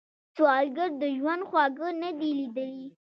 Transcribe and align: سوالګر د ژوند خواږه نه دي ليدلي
سوالګر 0.35 0.89
د 1.01 1.03
ژوند 1.17 1.41
خواږه 1.49 1.89
نه 2.01 2.09
دي 2.19 2.31
ليدلي 2.39 2.87